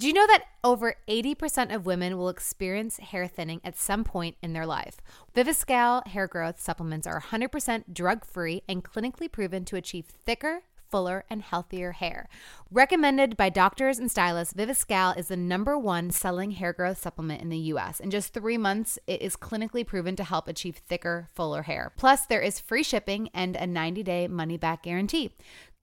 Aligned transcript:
Do 0.00 0.06
you 0.06 0.14
know 0.14 0.26
that 0.28 0.46
over 0.64 0.94
80% 1.08 1.74
of 1.74 1.84
women 1.84 2.16
will 2.16 2.30
experience 2.30 2.96
hair 2.96 3.26
thinning 3.28 3.60
at 3.62 3.76
some 3.76 4.02
point 4.02 4.38
in 4.40 4.54
their 4.54 4.64
life? 4.64 5.02
Viviscal 5.36 6.06
hair 6.06 6.26
growth 6.26 6.58
supplements 6.58 7.06
are 7.06 7.20
100% 7.20 7.84
drug 7.92 8.24
free 8.24 8.62
and 8.66 8.82
clinically 8.82 9.30
proven 9.30 9.66
to 9.66 9.76
achieve 9.76 10.06
thicker, 10.06 10.62
fuller, 10.90 11.24
and 11.30 11.42
healthier 11.42 11.92
hair. 11.92 12.28
Recommended 12.70 13.36
by 13.36 13.48
doctors 13.48 13.98
and 13.98 14.10
stylists, 14.10 14.54
Viviscal 14.54 15.16
is 15.16 15.28
the 15.28 15.36
number 15.36 15.78
one 15.78 16.10
selling 16.10 16.52
hair 16.52 16.72
growth 16.72 17.00
supplement 17.00 17.42
in 17.42 17.48
the 17.48 17.58
US. 17.58 18.00
In 18.00 18.10
just 18.10 18.32
three 18.32 18.58
months, 18.58 18.98
it 19.06 19.22
is 19.22 19.36
clinically 19.36 19.86
proven 19.86 20.16
to 20.16 20.24
help 20.24 20.48
achieve 20.48 20.76
thicker, 20.76 21.28
fuller 21.34 21.62
hair. 21.62 21.92
Plus, 21.96 22.26
there 22.26 22.40
is 22.40 22.60
free 22.60 22.82
shipping 22.82 23.28
and 23.34 23.56
a 23.56 23.66
90 23.66 24.02
day 24.02 24.28
money 24.28 24.56
back 24.56 24.82
guarantee. 24.82 25.34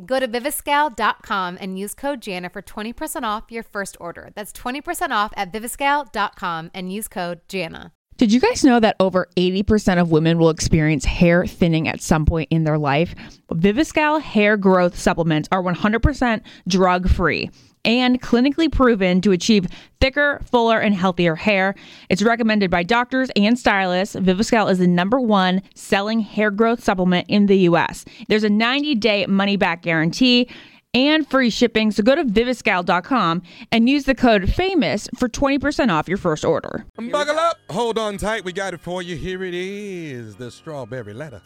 Go 0.06 0.20
to 0.20 0.28
viviscal.com 0.28 1.58
and 1.60 1.80
use 1.80 1.96
code 1.96 2.22
Jana 2.22 2.50
for 2.50 2.62
20% 2.62 3.24
off 3.24 3.52
your 3.52 3.64
first 3.64 3.98
order. 4.00 4.30
That's 4.36 4.54
20% 4.54 5.10
off 5.10 5.34
at 5.36 5.52
viviscal.com 5.52 6.72
and 6.74 6.94
use 6.94 7.08
code 7.08 7.42
Jana. 7.48 7.94
Did 8.18 8.34
you 8.34 8.40
guys 8.40 8.64
know 8.64 8.80
that 8.80 8.96
over 9.00 9.28
80% 9.36 10.02
of 10.02 10.10
women 10.10 10.40
will 10.40 10.50
experience 10.50 11.06
hair 11.06 11.46
thinning 11.46 11.88
at 11.88 12.02
some 12.02 12.26
point 12.26 12.48
in 12.50 12.64
their 12.64 12.80
life? 12.80 13.14
Viviscal 13.52 14.20
hair 14.20 14.58
growth 14.58 14.98
supplements 14.98 15.48
are 15.52 15.62
100% 15.62 16.42
drug 16.68 17.08
free 17.10 17.52
and 17.86 18.20
clinically 18.20 18.72
proven 18.72 19.22
to 19.22 19.32
achieve 19.34 19.68
thicker, 20.02 20.42
fuller, 20.50 20.80
and 20.80 20.96
healthier 20.96 21.36
hair. 21.36 21.76
It's 22.10 22.24
recommended 22.24 22.72
by 22.72 22.82
doctors 22.82 23.30
and 23.36 23.58
stylists. 23.58 24.16
Viviscal 24.16 24.70
is 24.72 24.80
the 24.80 24.88
number 24.88 25.20
one 25.20 25.62
selling 25.76 26.20
hair 26.20 26.50
growth 26.50 26.84
supplement 26.84 27.28
in 27.30 27.46
the 27.46 27.60
US. 27.70 28.04
There's 28.30 28.44
a 28.44 28.50
90 28.50 28.96
day 28.96 29.28
money 29.28 29.58
back 29.58 29.84
guarantee 29.84 30.50
and 30.98 31.30
free 31.30 31.52
shipping. 31.52 31.92
So 31.92 32.02
go 32.02 32.16
to 32.16 32.24
viviscal.com 32.24 33.44
and 33.72 33.88
use 33.88 34.06
the 34.06 34.16
code 34.16 34.44
FAMOUS 34.44 35.08
for 35.18 35.30
20% 35.30 35.92
off 35.92 36.08
your 36.08 36.18
first 36.18 36.44
order. 36.44 36.86
Buckle 36.96 37.38
up. 37.38 37.58
Hold 37.70 38.00
on 38.00 38.18
tight. 38.18 38.44
We 38.44 38.52
got 38.52 38.74
it 38.74 38.82
for 38.82 39.04
you. 39.04 39.16
Here 39.16 39.44
it 39.44 39.54
is 39.54 40.36
the 40.36 40.50
strawberry 40.50 41.14
letter. 41.14 41.42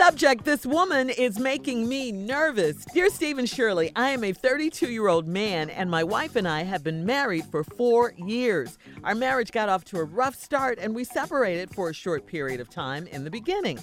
Subject 0.00 0.46
This 0.46 0.64
woman 0.64 1.10
is 1.10 1.38
making 1.38 1.86
me 1.86 2.10
nervous. 2.10 2.86
Dear 2.86 3.10
Steve 3.10 3.36
and 3.36 3.46
Shirley, 3.46 3.92
I 3.94 4.08
am 4.08 4.24
a 4.24 4.32
32 4.32 4.90
year 4.90 5.08
old 5.08 5.28
man, 5.28 5.68
and 5.68 5.90
my 5.90 6.02
wife 6.02 6.36
and 6.36 6.48
I 6.48 6.62
have 6.62 6.82
been 6.82 7.04
married 7.04 7.44
for 7.44 7.62
four 7.62 8.14
years. 8.16 8.78
Our 9.04 9.14
marriage 9.14 9.52
got 9.52 9.68
off 9.68 9.84
to 9.84 9.98
a 9.98 10.04
rough 10.04 10.36
start, 10.36 10.78
and 10.80 10.94
we 10.94 11.04
separated 11.04 11.74
for 11.74 11.90
a 11.90 11.92
short 11.92 12.26
period 12.26 12.60
of 12.60 12.70
time 12.70 13.08
in 13.08 13.24
the 13.24 13.30
beginning. 13.30 13.78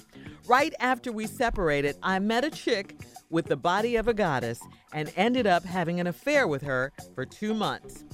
Right 0.48 0.74
after 0.80 1.12
we 1.12 1.28
separated, 1.28 1.96
I 2.02 2.18
met 2.18 2.44
a 2.44 2.50
chick 2.50 2.96
with 3.30 3.46
the 3.46 3.56
body 3.56 3.94
of 3.94 4.08
a 4.08 4.12
goddess 4.12 4.58
and 4.92 5.12
ended 5.14 5.46
up 5.46 5.64
having 5.64 6.00
an 6.00 6.08
affair 6.08 6.48
with 6.48 6.62
her 6.62 6.92
for 7.14 7.26
two 7.26 7.54
months. 7.54 8.04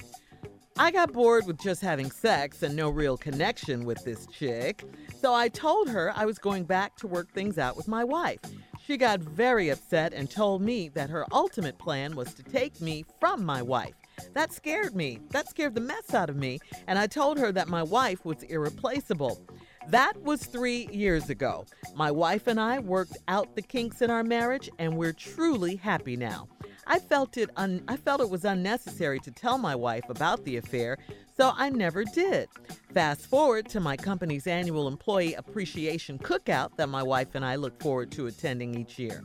I 0.77 0.91
got 0.91 1.13
bored 1.13 1.47
with 1.47 1.57
just 1.57 1.81
having 1.81 2.11
sex 2.11 2.61
and 2.61 2.75
no 2.75 2.89
real 2.89 3.15
connection 3.17 3.85
with 3.85 4.03
this 4.03 4.27
chick, 4.27 4.83
so 5.25 5.33
I 5.33 5.49
told 5.49 5.89
her 5.89 6.13
I 6.15 6.25
was 6.25 6.37
going 6.37 6.65
back 6.65 6.97
to 6.97 7.07
work 7.07 7.31
things 7.33 7.57
out 7.57 7.75
with 7.75 7.87
my 7.87 8.03
wife. 8.03 8.37
She 8.85 8.95
got 8.95 9.21
very 9.21 9.69
upset 9.69 10.13
and 10.13 10.29
told 10.29 10.61
me 10.61 10.87
that 10.89 11.09
her 11.09 11.25
ultimate 11.31 11.79
plan 11.79 12.15
was 12.15 12.31
to 12.35 12.43
take 12.43 12.79
me 12.79 13.05
from 13.19 13.43
my 13.43 13.63
wife. 13.63 13.95
That 14.35 14.53
scared 14.53 14.95
me. 14.95 15.17
That 15.31 15.49
scared 15.49 15.73
the 15.73 15.81
mess 15.81 16.13
out 16.13 16.29
of 16.29 16.35
me, 16.35 16.59
and 16.85 16.99
I 16.99 17.07
told 17.07 17.39
her 17.39 17.51
that 17.53 17.67
my 17.67 17.81
wife 17.81 18.23
was 18.23 18.43
irreplaceable. 18.43 19.41
That 19.89 20.19
was 20.23 20.43
three 20.43 20.87
years 20.91 21.29
ago. 21.29 21.65
My 21.95 22.09
wife 22.09 22.47
and 22.47 22.59
I 22.59 22.79
worked 22.79 23.17
out 23.27 23.55
the 23.55 23.61
kinks 23.61 24.01
in 24.01 24.09
our 24.09 24.23
marriage, 24.23 24.69
and 24.79 24.97
we're 24.97 25.13
truly 25.13 25.75
happy 25.75 26.17
now. 26.17 26.47
I 26.87 26.99
felt 26.99 27.37
it 27.37 27.49
un- 27.55 27.83
I 27.87 27.97
felt 27.97 28.21
it 28.21 28.29
was 28.29 28.45
unnecessary 28.45 29.19
to 29.19 29.31
tell 29.31 29.57
my 29.57 29.75
wife 29.75 30.09
about 30.09 30.43
the 30.43 30.57
affair, 30.57 30.97
so 31.37 31.51
I 31.55 31.69
never 31.69 32.03
did. 32.03 32.47
Fast 32.93 33.27
forward 33.27 33.69
to 33.69 33.79
my 33.79 33.95
company's 33.95 34.47
annual 34.47 34.87
employee 34.87 35.35
appreciation 35.35 36.17
cookout 36.17 36.75
that 36.77 36.89
my 36.89 37.03
wife 37.03 37.35
and 37.35 37.45
I 37.45 37.55
look 37.55 37.79
forward 37.81 38.11
to 38.13 38.27
attending 38.27 38.75
each 38.75 38.97
year. 38.97 39.23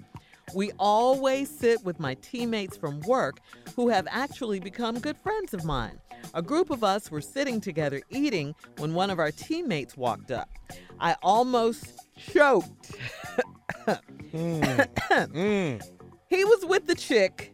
We 0.54 0.72
always 0.78 1.48
sit 1.48 1.84
with 1.84 2.00
my 2.00 2.14
teammates 2.14 2.76
from 2.76 3.00
work 3.00 3.40
who 3.76 3.88
have 3.88 4.06
actually 4.10 4.60
become 4.60 4.98
good 4.98 5.16
friends 5.16 5.54
of 5.54 5.64
mine. 5.64 5.98
A 6.34 6.42
group 6.42 6.70
of 6.70 6.84
us 6.84 7.10
were 7.10 7.20
sitting 7.20 7.60
together 7.60 8.00
eating 8.10 8.54
when 8.78 8.94
one 8.94 9.10
of 9.10 9.18
our 9.18 9.30
teammates 9.30 9.96
walked 9.96 10.30
up. 10.30 10.48
I 10.98 11.16
almost 11.22 11.98
choked. 12.16 12.92
Mm. 14.32 14.88
Mm. 15.10 15.82
He 16.28 16.44
was 16.44 16.64
with 16.64 16.86
the 16.86 16.94
chick 16.94 17.52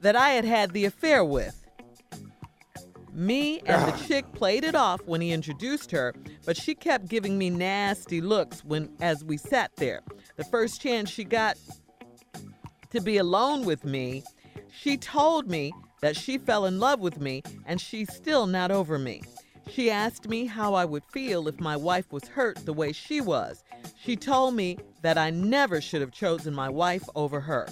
that 0.00 0.14
I 0.14 0.30
had 0.30 0.44
had 0.44 0.70
the 0.70 0.84
affair 0.84 1.24
with. 1.24 1.60
Me 3.12 3.60
and 3.66 3.92
the 3.92 3.96
chick 4.06 4.24
played 4.32 4.64
it 4.64 4.74
off 4.74 5.00
when 5.06 5.20
he 5.20 5.32
introduced 5.32 5.90
her, 5.90 6.14
but 6.44 6.56
she 6.56 6.74
kept 6.74 7.08
giving 7.08 7.36
me 7.38 7.50
nasty 7.50 8.20
looks 8.20 8.64
when 8.64 8.88
as 9.00 9.24
we 9.24 9.36
sat 9.36 9.70
there. 9.76 10.02
The 10.36 10.44
first 10.44 10.80
chance 10.80 11.10
she 11.10 11.24
got 11.24 11.56
to 12.90 13.00
be 13.00 13.16
alone 13.16 13.64
with 13.64 13.84
me, 13.84 14.22
she 14.72 14.96
told 14.96 15.48
me 15.48 15.72
that 16.04 16.14
she 16.14 16.36
fell 16.36 16.66
in 16.66 16.78
love 16.78 17.00
with 17.00 17.18
me 17.18 17.42
and 17.64 17.80
she's 17.80 18.12
still 18.12 18.46
not 18.46 18.70
over 18.70 18.98
me. 18.98 19.22
She 19.70 19.90
asked 19.90 20.28
me 20.28 20.44
how 20.44 20.74
I 20.74 20.84
would 20.84 21.02
feel 21.02 21.48
if 21.48 21.58
my 21.58 21.78
wife 21.78 22.12
was 22.12 22.28
hurt 22.28 22.58
the 22.66 22.74
way 22.74 22.92
she 22.92 23.22
was. 23.22 23.64
She 23.98 24.14
told 24.14 24.52
me 24.52 24.76
that 25.00 25.16
I 25.16 25.30
never 25.30 25.80
should 25.80 26.02
have 26.02 26.10
chosen 26.10 26.52
my 26.52 26.68
wife 26.68 27.04
over 27.14 27.40
her. 27.40 27.66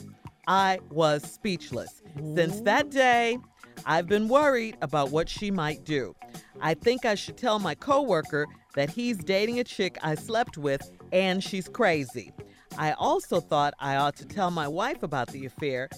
I 0.46 0.80
was 0.88 1.22
speechless. 1.24 2.00
Since 2.34 2.62
that 2.62 2.88
day, 2.88 3.36
I've 3.84 4.08
been 4.08 4.28
worried 4.28 4.78
about 4.80 5.10
what 5.10 5.28
she 5.28 5.50
might 5.50 5.84
do. 5.84 6.16
I 6.58 6.72
think 6.72 7.04
I 7.04 7.16
should 7.16 7.36
tell 7.36 7.58
my 7.58 7.74
coworker 7.74 8.46
that 8.76 8.88
he's 8.88 9.18
dating 9.18 9.60
a 9.60 9.64
chick 9.64 9.98
I 10.02 10.14
slept 10.14 10.56
with 10.56 10.90
and 11.12 11.44
she's 11.44 11.68
crazy. 11.68 12.32
I 12.78 12.92
also 12.92 13.40
thought 13.40 13.74
I 13.78 13.96
ought 13.96 14.16
to 14.16 14.24
tell 14.24 14.50
my 14.50 14.68
wife 14.68 15.02
about 15.02 15.28
the 15.28 15.44
affair 15.44 15.90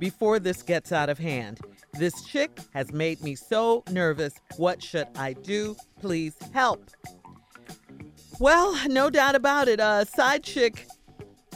before 0.00 0.40
this 0.40 0.62
gets 0.62 0.90
out 0.90 1.08
of 1.08 1.18
hand. 1.18 1.60
This 1.92 2.24
chick 2.24 2.58
has 2.72 2.92
made 2.92 3.22
me 3.22 3.36
so 3.36 3.84
nervous. 3.90 4.34
What 4.56 4.82
should 4.82 5.06
I 5.14 5.34
do? 5.34 5.76
Please 6.00 6.34
help. 6.52 6.90
Well, 8.40 8.76
no 8.88 9.10
doubt 9.10 9.34
about 9.34 9.68
it. 9.68 9.78
Uh, 9.78 10.04
side 10.06 10.42
chick, 10.42 10.86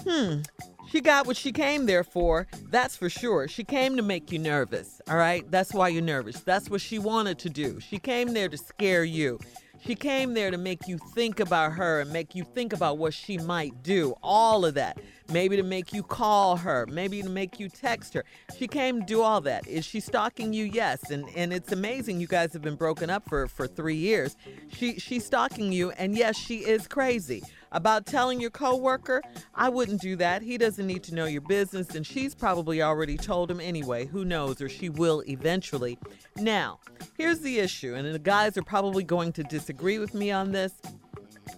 hmm, 0.06 0.40
she 0.86 1.00
got 1.00 1.26
what 1.26 1.36
she 1.36 1.50
came 1.50 1.86
there 1.86 2.04
for. 2.04 2.46
That's 2.70 2.96
for 2.96 3.08
sure. 3.08 3.48
She 3.48 3.64
came 3.64 3.96
to 3.96 4.02
make 4.02 4.30
you 4.30 4.38
nervous. 4.38 5.00
All 5.08 5.16
right. 5.16 5.50
That's 5.50 5.72
why 5.72 5.88
you're 5.88 6.02
nervous. 6.02 6.40
That's 6.40 6.68
what 6.68 6.82
she 6.82 6.98
wanted 6.98 7.38
to 7.40 7.50
do. 7.50 7.80
She 7.80 7.98
came 7.98 8.34
there 8.34 8.48
to 8.48 8.58
scare 8.58 9.02
you. 9.02 9.40
She 9.84 9.94
came 9.94 10.34
there 10.34 10.50
to 10.50 10.56
make 10.56 10.86
you 10.86 10.98
think 11.14 11.40
about 11.40 11.72
her 11.72 12.00
and 12.00 12.12
make 12.12 12.34
you 12.34 12.44
think 12.44 12.72
about 12.72 12.98
what 12.98 13.12
she 13.12 13.38
might 13.38 13.82
do. 13.82 14.14
All 14.22 14.64
of 14.64 14.74
that. 14.74 14.98
Maybe 15.32 15.56
to 15.56 15.62
make 15.62 15.92
you 15.92 16.02
call 16.02 16.56
her, 16.56 16.86
maybe 16.86 17.22
to 17.22 17.28
make 17.28 17.58
you 17.58 17.68
text 17.68 18.12
her. 18.14 18.24
She 18.56 18.68
came 18.68 19.00
to 19.00 19.06
do 19.06 19.22
all 19.22 19.40
that. 19.40 19.66
Is 19.66 19.84
she 19.84 20.00
stalking 20.00 20.52
you? 20.52 20.64
Yes. 20.64 21.10
And 21.10 21.28
and 21.34 21.52
it's 21.52 21.72
amazing 21.72 22.20
you 22.20 22.26
guys 22.26 22.52
have 22.52 22.62
been 22.62 22.76
broken 22.76 23.08
up 23.08 23.28
for 23.28 23.48
for 23.48 23.66
3 23.66 23.94
years. 23.94 24.36
She 24.68 24.98
she's 24.98 25.24
stalking 25.24 25.72
you 25.72 25.90
and 25.92 26.16
yes, 26.16 26.36
she 26.36 26.58
is 26.58 26.86
crazy. 26.86 27.42
About 27.72 28.06
telling 28.06 28.40
your 28.40 28.50
coworker, 28.50 29.20
I 29.52 29.68
wouldn't 29.68 30.00
do 30.00 30.14
that. 30.16 30.42
He 30.42 30.58
doesn't 30.58 30.86
need 30.86 31.02
to 31.04 31.14
know 31.14 31.24
your 31.24 31.40
business, 31.40 31.96
and 31.96 32.06
she's 32.06 32.32
probably 32.32 32.80
already 32.80 33.16
told 33.16 33.50
him 33.50 33.58
anyway. 33.58 34.06
Who 34.06 34.24
knows, 34.24 34.60
or 34.60 34.68
she 34.68 34.90
will 34.90 35.24
eventually. 35.26 35.98
Now, 36.36 36.78
here's 37.18 37.40
the 37.40 37.58
issue, 37.58 37.96
and 37.96 38.14
the 38.14 38.20
guys 38.20 38.56
are 38.56 38.62
probably 38.62 39.02
going 39.02 39.32
to 39.32 39.42
disagree 39.42 39.98
with 39.98 40.14
me 40.14 40.30
on 40.30 40.52
this. 40.52 40.72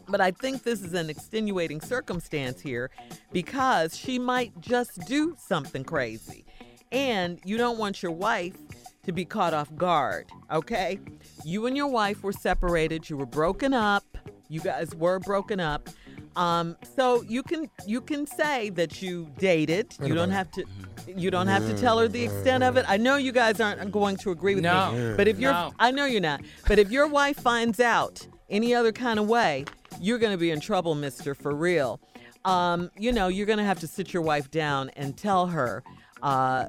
But 0.09 0.21
I 0.21 0.31
think 0.31 0.63
this 0.63 0.83
is 0.83 0.95
an 0.95 1.11
extenuating 1.11 1.81
circumstance 1.81 2.61
here 2.61 2.91
because 3.33 3.97
she 3.97 4.19
might 4.19 4.59
just 4.61 5.01
do 5.07 5.37
something 5.39 5.85
crazy. 5.85 6.45
And 6.93 7.41
you 7.45 7.57
don't 7.57 7.79
want 7.79 8.03
your 8.03 8.13
wife 8.13 8.55
to 9.05 9.13
be 9.13 9.25
caught 9.25 9.53
off 9.55 9.75
guard, 9.77 10.27
okay? 10.53 10.99
You 11.45 11.67
and 11.67 11.77
your 11.77 11.89
wife 11.89 12.23
were 12.23 12.33
separated, 12.33 13.11
you 13.11 13.17
were 13.17 13.27
broken 13.27 13.75
up, 13.75 14.05
you 14.49 14.61
guys 14.61 14.95
were 14.95 15.19
broken 15.19 15.59
up. 15.61 15.89
Um, 16.37 16.77
so 16.95 17.23
you 17.23 17.43
can 17.43 17.71
you 17.87 18.01
can 18.03 18.27
say 18.27 18.69
that 18.71 19.01
you 19.01 19.31
dated. 19.39 19.95
You 20.05 20.15
don't 20.15 20.31
have 20.31 20.51
to 20.53 20.65
you 21.07 21.31
don't 21.31 21.47
have 21.47 21.67
to 21.67 21.75
tell 21.75 21.99
her 21.99 22.09
the 22.09 22.25
extent 22.25 22.63
of 22.63 22.77
it. 22.77 22.85
I 22.89 22.99
know 22.99 23.17
you 23.17 23.33
guys 23.33 23.59
aren't 23.61 23.91
going 23.91 24.17
to 24.19 24.31
agree 24.33 24.55
with 24.55 24.63
No. 24.65 24.93
me. 24.93 25.15
But 25.17 25.29
if 25.29 25.39
you're 25.39 25.53
No. 25.53 25.73
I 25.79 25.91
know 25.93 26.05
you're 26.05 26.21
not. 26.21 26.43
But 26.69 26.79
if 26.79 26.91
your 26.91 27.07
wife 27.07 27.39
finds 27.41 27.81
out 27.81 28.27
any 28.51 28.75
other 28.75 28.93
kind 28.93 29.19
of 29.19 29.27
way, 29.29 29.65
you're 30.01 30.19
gonna 30.19 30.37
be 30.37 30.51
in 30.51 30.61
trouble, 30.61 30.95
mister, 30.95 31.35
for 31.35 31.55
real. 31.55 32.01
Um, 32.45 32.91
you 32.97 33.13
know, 33.13 33.29
you're 33.29 33.47
gonna 33.47 33.65
have 33.65 33.81
to 33.81 33.87
sit 33.87 34.13
your 34.13 34.23
wife 34.23 34.51
down 34.51 34.91
and 34.91 35.17
tell 35.17 35.47
her 35.49 35.83
uh, 36.23 36.67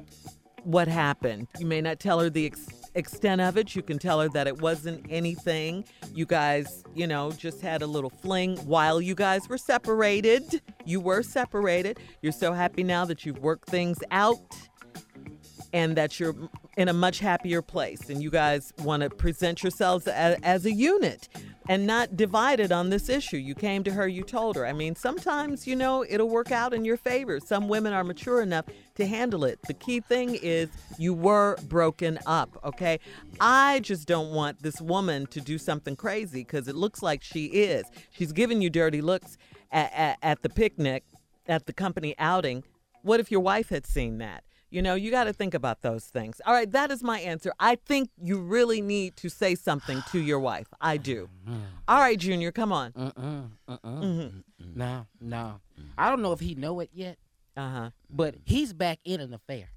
what 0.64 0.88
happened. 0.88 1.46
You 1.58 1.66
may 1.66 1.80
not 1.80 2.00
tell 2.00 2.20
her 2.20 2.30
the 2.30 2.46
ex- 2.46 2.68
extent 2.94 3.40
of 3.40 3.56
it. 3.56 3.74
You 3.74 3.82
can 3.82 3.98
tell 3.98 4.20
her 4.20 4.28
that 4.30 4.46
it 4.46 4.60
wasn't 4.60 5.06
anything. 5.08 5.84
You 6.12 6.26
guys, 6.26 6.82
you 6.94 7.06
know, 7.06 7.30
just 7.30 7.60
had 7.60 7.82
a 7.82 7.86
little 7.86 8.10
fling 8.10 8.56
while 8.58 9.00
you 9.00 9.14
guys 9.14 9.48
were 9.48 9.58
separated. 9.58 10.60
You 10.84 11.00
were 11.00 11.22
separated. 11.22 12.00
You're 12.22 12.32
so 12.32 12.52
happy 12.52 12.82
now 12.82 13.04
that 13.04 13.24
you've 13.24 13.38
worked 13.38 13.68
things 13.68 13.98
out 14.10 14.40
and 15.72 15.96
that 15.96 16.18
you're 16.18 16.34
in 16.78 16.88
a 16.88 16.92
much 16.92 17.18
happier 17.18 17.60
place 17.60 18.08
and 18.08 18.22
you 18.22 18.30
guys 18.30 18.72
want 18.84 19.02
to 19.02 19.10
present 19.10 19.64
yourselves 19.64 20.06
as, 20.06 20.38
as 20.44 20.64
a 20.64 20.70
unit 20.70 21.28
and 21.68 21.84
not 21.84 22.16
divided 22.16 22.70
on 22.70 22.88
this 22.88 23.08
issue. 23.08 23.36
You 23.36 23.56
came 23.56 23.82
to 23.82 23.90
her, 23.90 24.06
you 24.06 24.22
told 24.22 24.54
her. 24.54 24.64
I 24.64 24.72
mean, 24.72 24.94
sometimes, 24.94 25.66
you 25.66 25.74
know, 25.74 26.04
it'll 26.08 26.28
work 26.28 26.52
out 26.52 26.72
in 26.72 26.84
your 26.84 26.96
favor. 26.96 27.40
Some 27.40 27.66
women 27.66 27.92
are 27.92 28.04
mature 28.04 28.40
enough 28.42 28.66
to 28.94 29.06
handle 29.08 29.44
it. 29.44 29.58
The 29.66 29.74
key 29.74 29.98
thing 29.98 30.38
is 30.40 30.70
you 30.98 31.14
were 31.14 31.56
broken 31.64 32.20
up, 32.26 32.56
okay? 32.64 33.00
I 33.40 33.80
just 33.80 34.06
don't 34.06 34.30
want 34.30 34.62
this 34.62 34.80
woman 34.80 35.26
to 35.26 35.40
do 35.40 35.58
something 35.58 35.96
crazy 35.96 36.44
because 36.44 36.68
it 36.68 36.76
looks 36.76 37.02
like 37.02 37.24
she 37.24 37.46
is. 37.46 37.86
She's 38.12 38.30
giving 38.30 38.62
you 38.62 38.70
dirty 38.70 39.00
looks 39.00 39.36
at, 39.72 39.92
at, 39.92 40.18
at 40.22 40.42
the 40.42 40.48
picnic, 40.48 41.02
at 41.48 41.66
the 41.66 41.72
company 41.72 42.14
outing. 42.20 42.62
What 43.02 43.18
if 43.18 43.32
your 43.32 43.40
wife 43.40 43.68
had 43.70 43.84
seen 43.84 44.18
that? 44.18 44.44
You 44.70 44.82
know, 44.82 44.94
you 44.94 45.10
got 45.10 45.24
to 45.24 45.32
think 45.32 45.54
about 45.54 45.80
those 45.80 46.04
things. 46.04 46.40
All 46.44 46.52
right, 46.52 46.70
that 46.72 46.90
is 46.90 47.02
my 47.02 47.20
answer. 47.20 47.52
I 47.58 47.76
think 47.76 48.10
you 48.20 48.38
really 48.38 48.82
need 48.82 49.16
to 49.16 49.30
say 49.30 49.54
something 49.54 50.02
to 50.12 50.20
your 50.20 50.40
wife. 50.40 50.66
I 50.80 50.98
do. 50.98 51.30
All 51.86 51.98
right, 51.98 52.18
Junior, 52.18 52.52
come 52.52 52.70
on. 52.72 52.92
Mm-mm, 52.92 53.50
mm-mm. 53.68 53.80
Mm-hmm. 53.82 54.38
No, 54.78 55.06
no. 55.20 55.60
I 55.96 56.10
don't 56.10 56.20
know 56.20 56.32
if 56.32 56.40
he 56.40 56.54
know 56.54 56.80
it 56.80 56.90
yet, 56.92 57.16
Uh 57.56 57.70
huh. 57.70 57.90
but 58.10 58.34
he's 58.44 58.74
back 58.74 58.98
in 59.04 59.20
an 59.20 59.32
affair. 59.32 59.70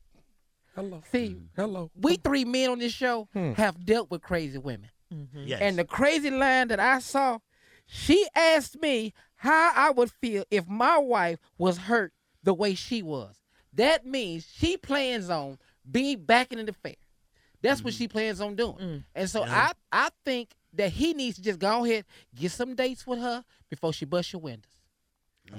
Hello. 0.76 1.02
See, 1.12 1.30
mm-hmm. 1.30 1.46
Hello. 1.62 1.92
we 1.96 2.18
three 2.18 2.46
men 2.46 2.70
on 2.70 2.80
this 2.80 2.94
show 2.94 3.28
hmm. 3.34 3.54
have 3.54 3.86
dealt 3.86 4.10
with 4.10 4.22
crazy 4.22 4.58
women. 4.58 4.90
Mm-hmm. 5.14 5.44
Yes. 5.46 5.62
And 5.62 5.78
the 5.78 5.84
crazy 5.84 6.32
line 6.32 6.70
that 6.70 6.80
I 6.80 7.00
saw, 7.00 7.40
she 7.86 8.26
asked 8.36 8.82
me 8.82 9.14
how 9.36 9.72
I 9.76 9.92
would 9.92 10.12
feel 10.12 10.46
if 10.50 10.68
my 10.68 10.98
wife 10.98 11.40
was 11.58 11.78
hurt 11.78 12.14
the 12.44 12.54
way 12.54 12.74
she 12.74 13.02
was. 13.02 13.41
That 13.74 14.06
means 14.06 14.48
she 14.54 14.78
plans 14.78 15.30
on 15.30 15.58
being 15.90 16.24
back 16.24 16.52
in 16.52 16.66
the 16.66 16.74
fair. 16.74 16.96
That's 17.62 17.84
what 17.84 17.94
mm. 17.94 17.98
she 17.98 18.08
plans 18.08 18.42
on 18.42 18.56
doing. 18.56 18.76
Mm. 18.76 19.04
And 19.14 19.30
so 19.30 19.44
I, 19.44 19.72
I 19.92 20.10
think 20.26 20.50
that 20.74 20.92
he 20.92 21.14
needs 21.14 21.36
to 21.38 21.42
just 21.42 21.60
go 21.60 21.86
ahead, 21.86 22.06
get 22.34 22.52
some 22.52 22.76
dates 22.76 23.06
with 23.06 23.20
her 23.20 23.44
before 23.70 23.94
she 23.94 24.06
busts 24.06 24.34
your 24.34 24.42
windows. 24.42 24.81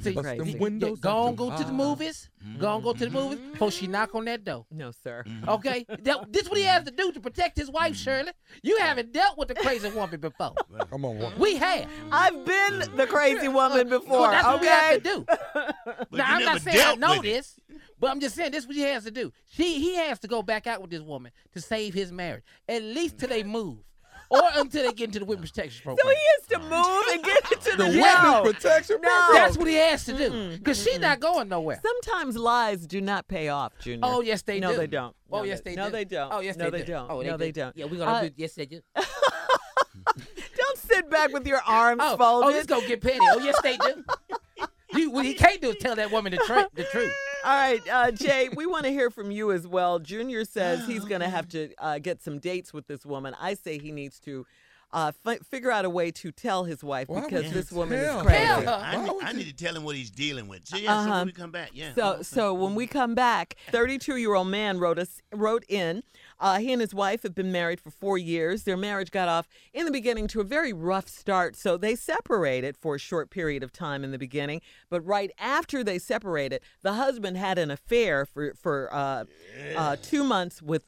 See, 0.01 0.13
Bust 0.13 0.27
them 0.27 0.47
yeah, 0.47 0.91
go 1.01 1.11
on, 1.11 1.35
go 1.35 1.51
to 1.51 1.59
the 1.59 1.65
high. 1.65 1.71
movies. 1.71 2.31
Go 2.59 2.69
on, 2.69 2.83
go 2.83 2.93
to 2.93 2.99
the 2.99 3.07
mm-hmm. 3.07 3.15
movies 3.15 3.39
before 3.53 3.71
she 3.71 3.87
knock 3.87 4.15
on 4.15 4.25
that 4.25 4.45
door. 4.45 4.67
No, 4.71 4.91
sir. 4.91 5.25
Mm-hmm. 5.27 5.49
Okay, 5.49 5.87
that, 5.89 6.33
this 6.33 6.49
what 6.49 6.59
he 6.59 6.65
has 6.65 6.85
to 6.85 6.91
do 6.91 7.13
to 7.13 7.21
protect 7.21 7.59
his 7.59 7.71
wife, 7.71 7.93
mm-hmm. 7.93 8.03
Shirley. 8.03 8.33
You 8.63 8.79
haven't 8.79 9.13
dealt 9.13 9.39
with 9.39 9.49
the 9.49 9.55
crazy 9.55 9.91
woman 9.91 10.19
before. 10.21 10.55
Come 10.91 11.05
on. 11.05 11.19
woman. 11.19 11.39
We 11.39 11.57
have. 11.57 11.89
I've 12.11 12.45
been 12.45 12.97
the 12.97 13.07
crazy 13.07 13.49
woman 13.49 13.89
before. 13.89 14.21
Well, 14.21 14.31
that's 14.31 14.47
what 14.47 14.61
we 14.61 14.67
have 14.67 14.93
okay. 14.95 14.99
to 14.99 15.05
do. 15.05 15.27
Now 16.13 16.25
I'm 16.27 16.45
not 16.45 16.61
saying 16.63 16.79
I 16.79 16.81
dealt 16.81 16.99
know 16.99 17.17
with 17.17 17.27
it. 17.27 17.35
this, 17.35 17.61
but 18.01 18.11
I'm 18.11 18.21
just 18.21 18.35
saying 18.35 18.53
this 18.53 18.65
is 18.65 18.67
what 18.69 18.77
he 18.77 18.83
has 18.83 19.05
to 19.05 19.11
do. 19.11 19.33
She 19.51 19.79
he 19.79 19.97
has 19.97 20.19
to 20.21 20.29
go 20.29 20.43
back 20.43 20.67
out 20.67 20.81
with 20.81 20.91
this 20.91 21.03
woman 21.03 21.33
to 21.53 21.61
save 21.61 21.95
his 21.95 22.11
marriage, 22.13 22.45
at 22.69 22.83
least 22.83 23.19
till 23.19 23.29
they 23.29 23.43
move, 23.43 23.79
or 24.33 24.43
until 24.57 24.87
they 24.87 24.93
get 24.93 25.07
into 25.09 25.19
the 25.21 25.25
witness 25.25 25.51
protection 25.51 25.83
program. 25.83 26.05
So 26.07 26.11
he 26.11 26.17
has 26.39 26.47
to 26.49 26.59
move 26.69 27.05
and 27.13 27.23
get 27.25 27.53
into 27.53 27.71
The 27.77 27.77
the, 27.77 27.85
witness 28.01 28.55
protection 28.63 28.97
No. 29.03 29.09
program. 29.09 29.35
That's 29.45 29.59
what 29.59 29.69
he 29.69 29.75
has 29.75 30.05
to 30.07 30.13
do, 30.17 30.57
because 30.59 30.83
she's 30.83 30.99
not 30.99 31.21
going 31.21 31.49
nowhere. 31.49 31.81
Sometimes 31.83 32.37
lies 32.37 32.87
do 32.87 33.01
not 33.01 33.29
pay 33.29 33.49
off, 33.49 33.73
Junior. 33.81 34.01
Oh 34.03 34.21
yes, 34.23 34.43
they 34.43 34.55
do. 34.55 34.61
no, 34.61 34.71
do. 34.73 34.77
they 34.79 34.87
don't. 34.87 35.15
Oh 35.31 35.39
No, 35.39 35.45
yes, 35.45 35.61
they, 35.61 35.71
do. 35.73 35.77
no, 35.77 35.87
do. 35.87 35.93
they 35.93 36.05
don't. 36.05 36.33
Oh 36.33 36.41
yes, 36.41 36.57
no, 36.57 36.65
they, 36.71 36.79
they 36.79 36.85
do. 36.87 36.93
don't. 36.93 37.11
Oh, 37.11 37.21
no, 37.21 37.37
they, 37.37 37.47
they 37.47 37.53
don't. 37.53 37.77
Yeah, 37.77 37.85
we're 37.87 37.99
gonna 37.99 38.11
Uh, 38.13 38.23
do. 38.23 38.31
Yes, 38.37 38.55
they 38.55 38.67
do. 38.67 38.81
Don't 40.57 40.79
sit 40.79 41.09
back 41.11 41.33
with 41.33 41.47
your 41.47 41.61
arms 41.67 42.01
Oh, 42.05 42.17
folded. 42.17 42.47
oh, 42.47 42.51
let's 42.51 42.67
go 42.67 42.81
get 42.87 43.01
petty. 43.01 43.19
Oh 43.21 43.39
yes, 43.39 43.61
they 43.63 43.77
do. 43.77 44.05
You, 44.95 45.11
what 45.11 45.25
he 45.25 45.35
can't 45.35 45.61
do 45.61 45.71
is 45.71 45.77
tell 45.81 45.97
that 45.97 46.11
woman 46.11 46.33
the, 46.33 46.39
tr- 46.39 46.69
the 46.75 46.85
truth. 46.85 47.13
All 47.45 47.57
right, 47.57 47.83
uh, 47.91 48.13
Jay, 48.13 48.49
we 48.55 48.67
want 48.67 48.85
to 48.85 48.91
hear 48.91 49.11
from 49.11 49.33
you 49.33 49.51
as 49.51 49.67
well. 49.67 49.99
Junior 49.99 50.45
says 50.45 50.87
he's 50.87 51.05
going 51.05 51.23
to 51.23 51.29
have 51.29 51.49
to 51.51 51.75
uh, 51.79 51.99
get 51.99 52.23
some 52.23 52.39
dates 52.39 52.73
with 52.73 52.87
this 52.87 53.05
woman. 53.05 53.35
I 53.41 53.55
say 53.55 53.79
he 53.79 53.91
needs 53.91 54.21
to 54.21 54.47
uh, 54.93 55.13
fi- 55.25 55.39
figure 55.39 55.71
out 55.71 55.85
a 55.85 55.91
way 55.91 56.11
to 56.11 56.31
tell 56.31 56.65
his 56.65 56.85
wife 56.85 57.09
Why 57.09 57.21
would 57.21 57.31
because 57.31 57.45
you 57.47 57.51
this 57.53 57.73
woman 57.73 57.99
tell 57.99 58.21
is 58.21 58.27
crazy. 58.27 58.45
Tell 58.45 58.61
her. 58.63 58.69
I, 58.69 58.97
Why 58.97 59.03
need, 59.05 59.13
would 59.13 59.25
I 59.25 59.31
you- 59.31 59.37
need 59.39 59.47
to 59.57 59.65
tell 59.65 59.77
him 59.77 59.85
what 59.85 59.97
he's 59.97 60.11
dealing 60.11 60.49
with. 60.49 60.67
So 60.69 60.77
yeah, 60.77 60.89
so 60.89 60.93
Uh-huh. 61.11 61.19
when 61.21 61.27
we 61.27 61.33
come 61.33 61.51
back, 61.51 61.71
yeah. 61.73 61.95
So, 61.95 62.23
so 62.23 62.53
when 62.55 62.75
we 62.75 62.87
come 62.87 63.15
back, 63.15 63.57
32-year-old 63.73 64.49
man 64.49 64.79
wrote 64.79 64.99
us 64.99 65.21
wrote 65.33 65.65
in. 65.69 66.03
Uh, 66.39 66.59
he 66.59 66.73
and 66.73 66.81
his 66.81 66.93
wife 66.93 67.23
have 67.23 67.35
been 67.37 67.53
married 67.53 67.81
for 67.81 67.91
four 67.91 68.19
years. 68.19 68.65
Their 68.65 68.77
marriage 68.77 69.11
got 69.13 69.29
off 69.29 69.47
in 69.73 69.85
the 69.87 69.93
beginning 69.93 70.27
to 70.29 70.41
a 70.41 70.45
very 70.45 70.73
rough 70.73 71.07
start, 71.09 71.55
so 71.57 71.77
they 71.77 71.95
separated 71.95 72.77
for 72.77 72.97
a 72.97 72.99
short 72.99 73.31
period 73.31 73.63
of 73.63 73.73
time 73.73 74.03
in 74.03 74.11
the 74.11 74.19
beginning. 74.19 74.61
But 74.91 75.03
right 75.07 75.31
after 75.39 75.85
they 75.85 75.99
separated, 76.01 76.61
the 76.83 76.95
husband 76.95 77.37
had 77.37 77.59
an 77.59 77.71
affair 77.71 78.27
for 78.27 78.55
for 78.55 78.93
uh, 78.93 79.25
uh, 79.77 79.97
two 80.03 80.25
months 80.25 80.61
with 80.61 80.85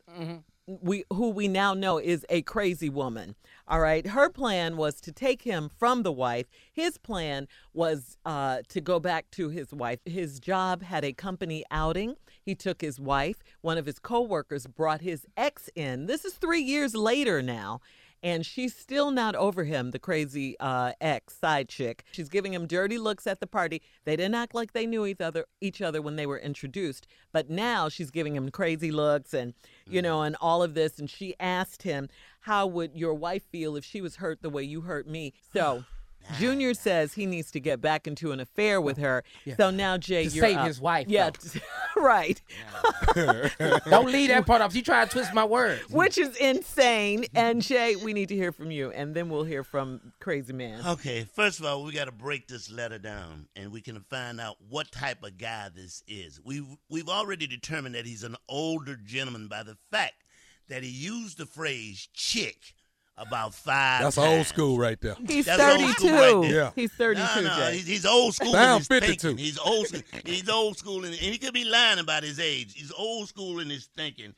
we 0.66 1.04
who 1.12 1.30
we 1.30 1.48
now 1.48 1.74
know 1.74 1.98
is 1.98 2.24
a 2.30 2.42
crazy 2.42 2.88
woman. 2.88 3.34
All 3.68 3.80
right, 3.80 4.06
her 4.06 4.28
plan 4.28 4.76
was 4.76 5.00
to 5.02 5.12
take 5.12 5.42
him 5.42 5.70
from 5.78 6.02
the 6.02 6.12
wife. 6.12 6.46
His 6.72 6.98
plan 6.98 7.48
was 7.72 8.16
uh, 8.24 8.62
to 8.68 8.80
go 8.80 9.00
back 9.00 9.30
to 9.32 9.48
his 9.48 9.72
wife. 9.72 10.00
His 10.04 10.40
job 10.40 10.82
had 10.82 11.04
a 11.04 11.12
company 11.12 11.64
outing. 11.70 12.16
He 12.42 12.54
took 12.54 12.80
his 12.80 13.00
wife. 13.00 13.36
One 13.62 13.78
of 13.78 13.86
his 13.86 13.98
coworkers 13.98 14.66
brought 14.66 15.00
his 15.00 15.26
ex 15.36 15.70
in. 15.74 16.06
This 16.06 16.24
is 16.24 16.34
three 16.34 16.62
years 16.62 16.94
later 16.94 17.42
now. 17.42 17.80
And 18.24 18.46
she's 18.46 18.74
still 18.74 19.10
not 19.10 19.36
over 19.36 19.64
him, 19.64 19.90
the 19.90 19.98
crazy 19.98 20.56
uh, 20.58 20.92
ex 20.98 21.36
side 21.36 21.68
chick. 21.68 22.04
She's 22.10 22.30
giving 22.30 22.54
him 22.54 22.66
dirty 22.66 22.96
looks 22.96 23.26
at 23.26 23.38
the 23.38 23.46
party. 23.46 23.82
They 24.06 24.16
didn't 24.16 24.34
act 24.34 24.54
like 24.54 24.72
they 24.72 24.86
knew 24.86 25.04
each 25.04 25.20
other, 25.20 25.44
each 25.60 25.82
other 25.82 26.00
when 26.00 26.16
they 26.16 26.26
were 26.26 26.38
introduced, 26.38 27.06
but 27.32 27.50
now 27.50 27.90
she's 27.90 28.10
giving 28.10 28.34
him 28.34 28.50
crazy 28.50 28.90
looks 28.90 29.34
and 29.34 29.52
you 29.86 30.00
know 30.00 30.22
and 30.22 30.36
all 30.40 30.62
of 30.62 30.72
this. 30.72 30.98
And 30.98 31.10
she 31.10 31.34
asked 31.38 31.82
him, 31.82 32.08
"How 32.40 32.66
would 32.66 32.96
your 32.96 33.12
wife 33.12 33.44
feel 33.52 33.76
if 33.76 33.84
she 33.84 34.00
was 34.00 34.16
hurt 34.16 34.40
the 34.40 34.50
way 34.50 34.62
you 34.62 34.80
hurt 34.80 35.06
me?" 35.06 35.34
So. 35.52 35.84
Junior 36.38 36.74
says 36.74 37.14
he 37.14 37.26
needs 37.26 37.50
to 37.52 37.60
get 37.60 37.80
back 37.80 38.06
into 38.06 38.32
an 38.32 38.40
affair 38.40 38.80
with 38.80 38.98
her. 38.98 39.24
So 39.56 39.70
now, 39.70 39.96
Jay, 39.98 40.24
To 40.28 40.30
you're 40.34 40.44
save 40.44 40.56
up. 40.58 40.66
his 40.66 40.80
wife, 40.80 41.06
Yeah, 41.08 41.30
right. 41.96 42.40
Don't 43.14 44.06
leave 44.06 44.28
that 44.28 44.44
part 44.46 44.62
off. 44.62 44.74
You 44.74 44.82
try 44.82 45.04
to 45.04 45.10
twist 45.10 45.32
my 45.34 45.44
words. 45.44 45.88
Which 45.90 46.18
is 46.18 46.36
insane. 46.36 47.26
And 47.34 47.62
Jay, 47.62 47.96
we 47.96 48.12
need 48.12 48.28
to 48.30 48.34
hear 48.34 48.52
from 48.52 48.70
you, 48.70 48.90
and 48.90 49.14
then 49.14 49.28
we'll 49.28 49.44
hear 49.44 49.62
from 49.64 50.12
Crazy 50.20 50.52
Man. 50.52 50.80
Okay, 50.86 51.24
first 51.24 51.60
of 51.60 51.66
all, 51.66 51.84
we 51.84 51.92
got 51.92 52.06
to 52.06 52.12
break 52.12 52.48
this 52.48 52.70
letter 52.70 52.98
down, 52.98 53.46
and 53.56 53.70
we 53.72 53.80
can 53.80 54.00
find 54.00 54.40
out 54.40 54.56
what 54.68 54.90
type 54.92 55.22
of 55.22 55.38
guy 55.38 55.68
this 55.74 56.02
is. 56.08 56.40
We've 56.44 56.66
we've 56.88 57.08
already 57.08 57.46
determined 57.46 57.94
that 57.94 58.06
he's 58.06 58.24
an 58.24 58.36
older 58.48 58.96
gentleman 58.96 59.48
by 59.48 59.62
the 59.62 59.76
fact 59.90 60.14
that 60.68 60.82
he 60.82 60.90
used 60.90 61.38
the 61.38 61.46
phrase 61.46 62.08
"chick" 62.14 62.74
about 63.16 63.54
five. 63.54 64.02
That's 64.02 64.16
times. 64.16 64.28
old 64.28 64.46
school 64.46 64.78
right 64.78 65.00
there. 65.00 65.14
He's 65.26 65.46
That's 65.46 65.62
32. 65.62 66.08
right 66.14 66.42
there. 66.42 66.52
Yeah. 66.54 66.70
He's 66.74 66.92
32, 66.92 67.22
No, 67.42 67.48
no, 67.48 67.56
Jay. 67.56 67.76
he's, 67.76 67.86
he's 67.86 68.06
old 68.06 68.34
school. 68.34 68.52
Down 68.52 68.78
in 68.78 68.82
52. 68.84 69.16
thinking. 69.28 69.38
He's 69.44 69.58
old. 69.58 69.86
school- 69.88 70.00
He's 70.24 70.48
old 70.48 70.76
school, 70.78 70.96
and, 71.04 71.06
and 71.14 71.14
he 71.14 71.38
could 71.38 71.54
be 71.54 71.64
lying 71.64 71.98
about 71.98 72.22
his 72.24 72.40
age. 72.40 72.74
He's 72.74 72.92
old 72.92 73.28
school 73.28 73.60
in 73.60 73.70
his 73.70 73.86
thinking. 73.96 74.34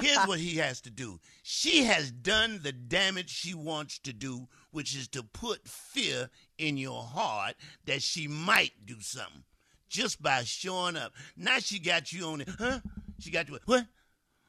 Here's 0.00 0.26
what 0.26 0.38
he 0.38 0.56
has 0.56 0.80
to 0.82 0.90
do. 0.90 1.18
She 1.42 1.84
has 1.84 2.10
done 2.10 2.60
the 2.62 2.72
damage 2.72 3.30
she 3.30 3.54
wants 3.54 3.98
to 4.00 4.12
do, 4.12 4.46
which 4.70 4.94
is 4.94 5.08
to 5.08 5.22
put 5.22 5.66
fear 5.66 6.28
in 6.58 6.76
your 6.76 7.02
heart 7.02 7.54
that 7.86 8.02
she 8.02 8.28
might 8.28 8.72
do 8.84 8.96
something 9.00 9.44
just 9.88 10.20
by 10.20 10.42
showing 10.42 10.96
up. 10.96 11.12
Now 11.36 11.60
she 11.60 11.78
got 11.78 12.12
you 12.12 12.26
on 12.26 12.40
it, 12.42 12.48
huh? 12.58 12.80
She 13.20 13.30
got 13.30 13.48
you. 13.48 13.58
What? 13.64 13.86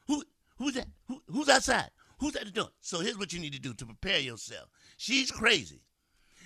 Who? 0.07 0.21
Who's 0.57 0.73
that? 0.73 0.87
Who, 1.07 1.21
who's 1.31 1.47
outside? 1.47 1.91
Who's 2.19 2.35
at 2.35 2.45
the 2.45 2.51
door? 2.51 2.69
So 2.81 2.99
here's 2.99 3.17
what 3.17 3.31
you 3.33 3.39
need 3.39 3.53
to 3.53 3.59
do 3.59 3.73
to 3.73 3.85
prepare 3.85 4.19
yourself. 4.19 4.69
She's 4.97 5.31
crazy. 5.31 5.81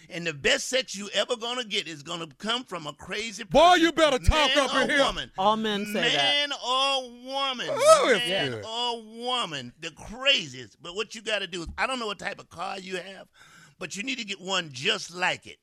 And 0.10 0.26
the 0.26 0.34
best 0.34 0.68
sex 0.68 0.96
you 0.96 1.10
ever 1.14 1.36
gonna 1.38 1.64
get 1.64 1.88
is 1.88 2.04
gonna 2.04 2.28
come 2.40 2.64
from 2.64 2.88
a 2.88 2.94
crazy 2.94 3.44
person. 3.44 3.52
Boy, 3.52 3.76
you 3.76 3.92
better 3.92 4.18
talk 4.18 4.56
man 4.56 4.58
up 4.58 4.76
in 4.76 4.90
here. 4.90 5.00
Woman. 5.00 5.32
All 5.38 5.56
men 5.56 5.86
say 5.86 6.02
that. 6.02 6.14
Man 6.16 6.52
or 6.52 7.02
woman. 7.24 7.68
Oh, 7.70 8.14
it's 8.14 8.28
man 8.28 8.52
good. 8.52 8.66
or 8.66 9.02
woman. 9.26 9.74
The 9.80 9.92
craziest. 9.92 10.82
But 10.82 10.96
what 10.96 11.16
you 11.16 11.22
gotta 11.22 11.48
do 11.48 11.62
is 11.62 11.68
I 11.78 11.88
don't 11.88 12.00
know 12.00 12.08
what 12.08 12.20
type 12.20 12.40
of 12.40 12.50
car 12.50 12.80
you 12.80 12.98
have, 12.98 13.28
but 13.80 13.96
you 13.96 14.04
need 14.04 14.18
to 14.18 14.26
get 14.26 14.42
one 14.42 14.70
just 14.74 15.14
like 15.14 15.46
it. 15.46 15.58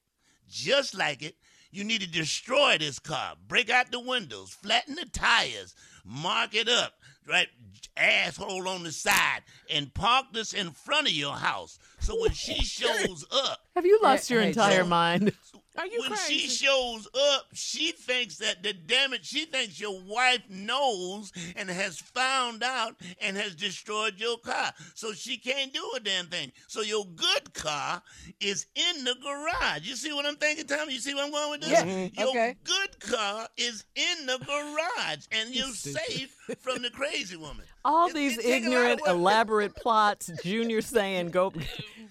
Just 0.49 0.97
like 0.97 1.23
it. 1.23 1.35
You 1.71 1.85
need 1.85 2.01
to 2.01 2.09
destroy 2.11 2.79
this 2.79 2.99
car. 2.99 3.35
Break 3.47 3.69
out 3.71 3.91
the 3.91 4.01
windows, 4.01 4.51
flatten 4.63 4.95
the 4.95 5.05
tires, 5.07 5.75
mark 6.05 6.55
it 6.55 6.69
up, 6.69 6.95
right? 7.29 7.49
Asshole 7.97 8.69
on 8.69 8.85
the 8.85 8.93
side, 8.93 9.43
and 9.71 9.93
park 9.93 10.27
this 10.33 10.55
in 10.55 10.71
front 10.71 11.09
of 11.09 11.13
your 11.13 11.35
house. 11.35 11.79
So 12.01 12.19
when 12.21 12.33
she 12.33 12.55
shows 12.65 13.25
up, 13.31 13.59
Have 13.75 13.85
you 13.87 13.99
lost 14.03 14.31
your 14.31 14.41
entire 14.41 14.83
Joe. 14.83 14.87
mind? 14.89 15.33
Are 15.79 15.87
you 15.87 16.01
when 16.01 16.11
crazy? 16.11 16.39
she 16.39 16.49
shows 16.49 17.07
up, 17.35 17.47
she 17.53 17.93
thinks 17.93 18.37
that 18.39 18.63
the 18.63 18.73
damage, 18.73 19.27
she 19.27 19.45
thinks 19.45 19.81
your 19.81 20.01
wife 20.03 20.43
knows 20.51 21.33
and 21.57 21.71
has 21.71 21.99
found 21.99 22.63
out 22.63 22.97
and 23.21 23.37
has 23.37 23.55
destroyed 23.55 24.15
your 24.19 24.39
car. 24.39 24.73
So 24.95 25.13
she 25.13 25.37
can't 25.39 25.73
do 25.73 25.89
a 25.97 26.01
damn 26.01 26.27
thing. 26.27 26.51
So 26.67 26.81
your 26.83 27.05
good 27.07 27.55
car 27.55 28.03
is 28.41 28.67
in 28.75 29.05
the 29.05 29.15
garage. 29.23 29.83
You 29.89 29.95
see 29.97 30.13
what 30.13 30.27
I'm 30.27 30.37
thinking, 30.37 30.67
Tommy? 30.67 30.95
You 30.95 30.99
see 31.01 31.15
what 31.15 31.25
I'm 31.27 31.31
going 31.31 31.51
with 31.53 31.61
this? 31.61 31.71
Yeah, 31.71 31.85
Mhm. 31.85 32.19
Your 32.19 32.29
okay. 32.31 32.57
good 32.65 33.01
car 33.01 33.49
is 33.57 33.85
in 33.95 34.27
the 34.27 34.39
garage 34.39 35.27
and 35.33 35.51
you're 35.55 35.69
safe 35.73 36.35
from 36.59 36.83
the 36.83 36.91
crazy 36.91 37.37
woman. 37.37 37.65
All 37.85 38.09
It- 38.09 38.15
these 38.15 38.37
it 38.39 38.43
take 38.43 38.65
a 38.65 38.69
lot 38.71 38.77
of 38.77 38.83
ignorant, 38.83 39.01
elaborate 39.07 39.77
plots. 39.77 40.29
Junior 40.43 40.83
saying, 40.83 41.31
"Go." 41.31 41.53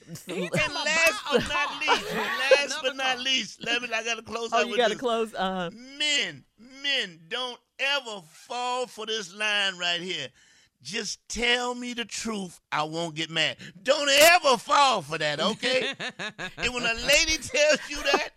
And 0.08 0.18
last 0.54 1.24
but 1.32 1.48
not 1.50 1.80
least, 1.82 2.16
last 2.16 2.80
but 2.82 2.96
not 2.96 3.20
least, 3.20 3.66
let 3.66 3.82
me. 3.82 3.90
I 3.94 4.04
gotta 4.04 4.22
close 4.22 4.50
oh, 4.54 4.62
you 4.62 4.70
with 4.70 4.78
got 4.78 4.88
to 4.88 4.94
this. 4.94 5.00
close. 5.00 5.34
Uh, 5.34 5.70
Men, 5.74 6.44
men, 6.82 7.20
don't 7.28 7.60
ever 7.80 8.22
fall 8.32 8.88
for 8.88 9.06
this 9.06 9.36
line 9.36 9.78
right 9.78 10.00
here. 10.02 10.30
Just 10.88 11.20
tell 11.28 11.76
me 11.76 11.94
the 11.94 12.06
truth. 12.06 12.62
I 12.72 12.84
won't 12.84 13.14
get 13.14 13.30
mad. 13.30 13.58
Don't 13.84 14.10
ever 14.10 14.56
fall 14.56 15.02
for 15.02 15.18
that, 15.18 15.42
okay? 15.42 15.92
and 16.58 16.74
when 16.74 16.84
a 16.84 16.94
lady 17.06 17.38
tells 17.40 17.80
you 17.90 17.98
that, 18.04 18.30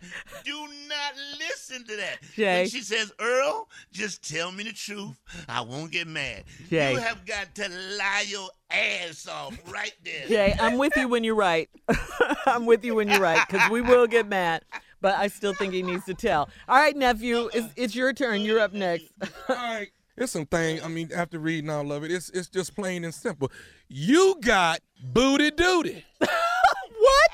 do 0.43 0.67
not 0.89 1.13
listen 1.39 1.85
to 1.85 1.95
that. 1.95 2.17
Jay. 2.35 2.59
When 2.59 2.69
she 2.69 2.81
says, 2.81 3.13
Earl, 3.21 3.69
just 3.93 4.29
tell 4.29 4.51
me 4.51 4.65
the 4.65 4.73
truth. 4.73 5.17
I 5.47 5.61
won't 5.61 5.93
get 5.93 6.07
mad. 6.07 6.43
Jay. 6.69 6.91
You 6.91 6.97
have 6.97 7.25
got 7.25 7.55
to 7.55 7.69
lie 7.69 8.25
your 8.27 8.49
ass 8.69 9.29
off 9.29 9.57
right 9.71 9.95
there. 10.03 10.27
Jay, 10.27 10.53
I'm 10.59 10.77
with 10.77 10.97
you 10.97 11.07
when 11.07 11.23
you're 11.23 11.35
right. 11.35 11.69
I'm 12.45 12.65
with 12.65 12.83
you 12.83 12.95
when 12.95 13.07
you're 13.07 13.21
right 13.21 13.47
because 13.47 13.71
we 13.71 13.79
will 13.79 14.07
get 14.07 14.27
mad. 14.27 14.65
But 14.99 15.15
I 15.15 15.27
still 15.27 15.53
think 15.53 15.71
he 15.71 15.83
needs 15.83 16.03
to 16.03 16.13
tell. 16.13 16.49
All 16.67 16.75
right, 16.75 16.97
nephew, 16.97 17.49
it's, 17.53 17.73
it's 17.77 17.95
your 17.95 18.11
turn. 18.11 18.41
You're 18.41 18.59
up 18.59 18.73
next. 18.73 19.05
All 19.47 19.55
right. 19.55 19.87
It's 20.17 20.31
some 20.33 20.45
things, 20.45 20.83
I 20.83 20.87
mean, 20.87 21.09
after 21.15 21.39
reading 21.39 21.69
all 21.69 21.91
of 21.91 22.03
it, 22.03 22.11
it's 22.11 22.29
it's 22.29 22.49
just 22.49 22.75
plain 22.75 23.03
and 23.03 23.13
simple. 23.13 23.51
You 23.87 24.37
got 24.41 24.79
booty 25.01 25.51
duty. 25.51 26.05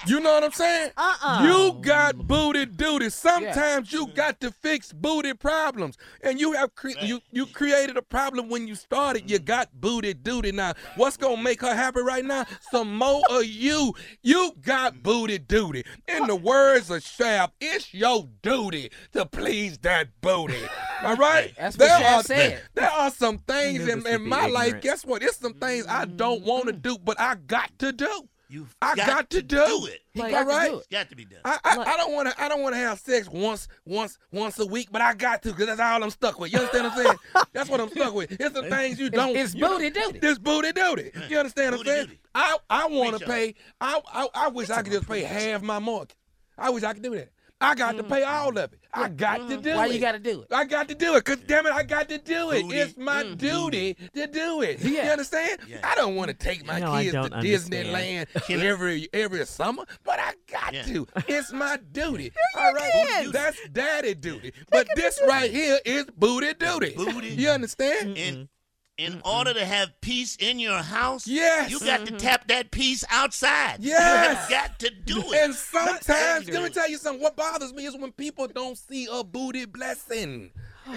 what? 0.01 0.09
You 0.09 0.19
know 0.19 0.33
what 0.33 0.43
I'm 0.43 0.51
saying? 0.51 0.91
Uh-uh. 0.97 1.43
You 1.43 1.81
got 1.81 2.17
booty 2.17 2.65
duty. 2.65 3.09
Sometimes 3.09 3.91
you 3.91 4.07
got 4.07 4.39
to 4.41 4.51
fix 4.51 4.91
booty 4.93 5.33
problems, 5.33 5.97
and 6.21 6.39
you 6.39 6.53
have 6.53 6.73
cre- 6.75 6.91
you 7.01 7.19
you 7.31 7.45
created 7.47 7.97
a 7.97 8.01
problem 8.01 8.49
when 8.49 8.67
you 8.67 8.75
started. 8.75 9.29
You 9.29 9.39
got 9.39 9.69
booty 9.73 10.13
duty. 10.13 10.51
Now, 10.51 10.73
what's 10.95 11.17
gonna 11.17 11.41
make 11.41 11.61
her 11.61 11.75
happy 11.75 12.01
right 12.01 12.23
now? 12.25 12.45
Some 12.71 12.95
more 12.97 13.21
of 13.29 13.45
you. 13.45 13.93
You 14.21 14.53
got 14.61 15.01
booty 15.03 15.37
duty. 15.39 15.83
In 16.07 16.27
the 16.27 16.35
words 16.35 16.89
of 16.89 17.03
Shaft, 17.03 17.53
it's 17.59 17.93
your 17.93 18.27
duty 18.41 18.91
to 19.13 19.25
please 19.25 19.77
that 19.79 20.09
booty. 20.21 20.57
All 21.03 21.15
right. 21.15 21.53
That's 21.57 21.77
what 21.77 21.87
there 21.87 21.99
Shaft 21.99 22.19
are 22.19 22.23
said. 22.23 22.61
there 22.73 22.89
are 22.89 23.11
some 23.11 23.37
things 23.39 23.87
in, 23.87 24.05
in 24.07 24.23
be 24.23 24.29
my 24.29 24.47
life. 24.47 24.81
Guess 24.81 25.05
what? 25.05 25.21
It's 25.23 25.37
some 25.37 25.53
things 25.53 25.85
I 25.87 26.05
don't 26.05 26.43
want 26.43 26.65
to 26.67 26.73
do, 26.73 26.97
but 26.97 27.19
I 27.19 27.35
got 27.35 27.77
to 27.79 27.91
do. 27.91 28.27
You've 28.49 28.73
I 28.81 28.95
got 28.95 29.29
to 29.31 29.41
do 29.41 29.87
it. 29.87 29.99
He 30.13 30.21
Like- 30.21 30.31
got 30.31 30.43
All 30.43 30.47
right. 30.47 30.65
to 30.67 30.71
do 30.71 30.79
it. 30.79 30.89
Got 30.89 31.09
to 31.09 31.15
be 31.15 31.25
done. 31.25 31.39
I, 31.43 31.57
I, 31.63 31.77
I 31.79 31.97
don't 31.97 32.13
want 32.13 32.29
to 32.29 32.41
I 32.41 32.47
don't 32.47 32.61
want 32.61 32.75
to 32.75 32.79
have 32.79 32.97
sex 32.99 33.27
once 33.29 33.67
once 33.85 34.17
once 34.31 34.57
a 34.59 34.65
week, 34.65 34.87
but 34.91 35.01
I 35.01 35.13
got 35.13 35.41
to 35.43 35.49
because 35.49 35.65
that's 35.67 35.79
all 35.81 36.01
I'm 36.01 36.09
stuck 36.09 36.39
with. 36.39 36.53
You 36.53 36.59
understand 36.59 36.85
what 36.85 36.93
I'm 36.97 37.05
saying? 37.05 37.17
that's 37.53 37.69
what 37.69 37.81
I'm 37.81 37.89
stuck 37.89 38.13
with. 38.13 38.31
It's 38.31 38.53
the 38.53 38.63
things 38.63 38.99
you 38.99 39.09
don't. 39.09 39.35
it's 39.35 39.53
you 39.53 39.61
know, 39.61 39.77
booty 39.77 39.89
duty. 39.89 40.19
It's 40.21 40.39
booty 40.39 40.71
duty. 40.71 41.11
You 41.29 41.39
understand 41.39 41.75
what 41.75 41.81
I'm 41.87 41.93
saying? 41.93 42.05
duty. 42.07 42.19
I 42.33 42.57
I 42.69 42.87
want 42.87 43.19
to 43.19 43.25
pay. 43.25 43.55
I, 43.81 43.99
I 44.13 44.27
I 44.33 44.47
wish 44.49 44.69
I 44.69 44.81
could 44.81 44.93
just 44.93 45.07
pay 45.07 45.21
half 45.23 45.61
my 45.61 45.79
mortgage. 45.79 46.15
I 46.57 46.69
wish 46.69 46.83
I 46.83 46.93
could 46.93 47.03
do 47.03 47.15
that. 47.15 47.29
I 47.59 47.73
got 47.73 47.97
to 47.97 48.03
mm. 48.03 48.09
pay 48.09 48.23
all 48.23 48.49
of 48.49 48.73
it. 48.73 48.79
I 48.93 49.09
got 49.09 49.37
to 49.37 49.43
mm-hmm. 49.43 49.61
do 49.61 49.69
Why 49.69 49.75
it. 49.75 49.77
Why 49.77 49.85
you 49.87 49.99
got 49.99 50.11
to 50.13 50.19
do 50.19 50.41
it? 50.41 50.47
I 50.53 50.65
got 50.65 50.87
to 50.89 50.95
do 50.95 51.15
it, 51.15 51.25
cause 51.25 51.37
damn 51.45 51.65
it, 51.65 51.73
I 51.73 51.83
got 51.83 52.09
to 52.09 52.17
do 52.17 52.51
it. 52.51 52.63
Booty. 52.63 52.77
It's 52.77 52.97
my 52.97 53.23
mm-hmm. 53.23 53.35
duty 53.35 53.97
to 54.13 54.27
do 54.27 54.61
it. 54.61 54.81
You 54.83 54.99
understand? 54.99 55.59
Yeah. 55.67 55.79
I 55.83 55.95
don't 55.95 56.15
want 56.15 56.29
to 56.29 56.33
take 56.33 56.65
my 56.65 56.79
No, 56.79 56.93
kids 56.97 57.13
to 57.13 57.21
understand. 57.21 57.85
Disneyland 57.87 58.49
every 58.63 59.09
every 59.13 59.45
summer, 59.45 59.85
but 60.03 60.19
I 60.19 60.33
got 60.51 60.73
Yeah. 60.73 60.83
to. 60.83 61.07
It's 61.27 61.51
my 61.51 61.79
duty. 61.91 62.31
All 62.57 62.73
right, 62.73 62.91
can. 62.91 63.31
that's 63.31 63.57
daddy 63.69 64.13
duty. 64.13 64.53
But 64.71 64.87
this 64.95 65.19
right 65.27 65.51
here 65.51 65.79
is 65.85 66.05
booty 66.15 66.53
duty. 66.53 66.93
Booty. 66.95 67.29
You 67.29 67.49
understand? 67.49 68.49
In 68.97 69.13
in 69.13 69.21
order 69.23 69.53
to 69.53 69.63
have 69.65 69.89
peace 70.01 70.35
in 70.37 70.59
your 70.59 70.81
house, 70.81 71.27
Yes. 71.27 71.69
you 71.71 71.79
got 71.79 72.05
to 72.07 72.13
tap 72.17 72.47
that 72.47 72.71
peace 72.71 73.03
outside. 73.09 73.77
Yes. 73.79 73.99
You 74.01 74.27
have 74.29 74.49
got 74.49 74.79
to 74.79 74.89
do 74.89 75.19
it. 75.33 75.35
And 75.43 75.53
sometimes, 75.53 76.49
let 76.49 76.63
me 76.63 76.69
tell 76.69 76.89
you 76.89 76.97
something. 76.97 77.21
What 77.21 77.35
bothers 77.35 77.73
me 77.73 77.85
is 77.85 77.95
when 77.95 78.11
people 78.11 78.47
don't 78.47 78.77
see 78.77 79.07
a 79.11 79.23
booty 79.23 79.65
blessing. 79.65 80.51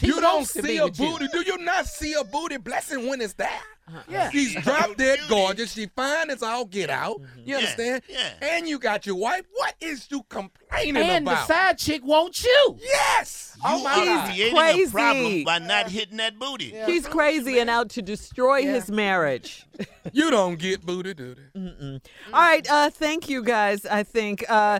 You 0.00 0.20
don't 0.20 0.46
see 0.46 0.78
a 0.78 0.84
with 0.86 0.98
you. 0.98 1.06
booty. 1.12 1.28
Do 1.28 1.40
you 1.42 1.58
not 1.58 1.86
see 1.86 2.12
a 2.14 2.24
booty 2.24 2.56
blessing 2.58 3.06
when 3.06 3.20
it's 3.20 3.32
there? 3.34 3.48
Yeah. 4.08 4.30
She's 4.30 4.54
drop 4.64 4.96
dead 4.96 5.20
gorgeous. 5.28 5.72
She 5.72 5.86
fine 5.86 6.30
as 6.30 6.42
all 6.42 6.64
get 6.64 6.90
out. 6.90 7.20
You 7.36 7.42
Yeah, 7.44 7.56
understand? 7.58 8.02
yeah. 8.08 8.32
And 8.42 8.68
you 8.68 8.78
got 8.78 9.06
your 9.06 9.14
wife. 9.16 9.42
What 9.54 9.74
is 9.80 10.06
you 10.10 10.24
complaining 10.28 10.96
about? 10.96 11.10
And 11.10 11.26
the 11.26 11.44
side 11.46 11.78
chick 11.78 12.04
wants 12.04 12.44
you. 12.44 12.78
yes. 12.82 13.52
You 13.56 13.62
Oh 13.64 13.78
you 13.78 13.84
my 13.84 13.90
are 13.92 14.04
God. 14.04 14.26
creating 14.28 14.56
Crazy. 14.56 14.82
a 14.82 14.90
problem 14.90 15.44
by 15.44 15.58
not 15.60 15.88
hitting 15.90 16.16
that 16.16 16.38
booty. 16.38 16.74
He's 16.86 17.06
crazy 17.06 17.58
and 17.60 17.70
out 17.70 17.90
to 17.90 18.02
destroy 18.02 18.62
his 18.62 18.90
marriage. 18.90 19.66
You 20.12 20.30
don't 20.30 20.56
get 20.58 20.86
booty 20.86 21.12
duty. 21.14 21.42
All 21.56 22.00
right, 22.32 22.66
uh, 22.70 22.88
thank 22.90 23.28
you 23.28 23.42
guys. 23.42 23.84
I 23.84 24.04
think. 24.04 24.44
Uh, 24.48 24.78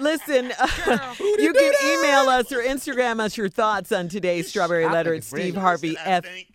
listen, 0.00 0.52
uh, 0.58 1.14
you 1.18 1.52
can 1.52 1.72
email 1.84 2.28
us 2.28 2.52
or 2.52 2.62
Instagram 2.62 3.20
us 3.20 3.36
your 3.36 3.48
thoughts 3.48 3.92
on 3.92 4.08
today's 4.08 4.48
Strawberry 4.48 4.86
Letter 4.86 5.14
at. 5.14 5.24
Steve 5.24 5.56
Harvey 5.56 5.90
Listen, 5.90 6.06
I 6.06 6.10
F. 6.10 6.24
think. 6.24 6.48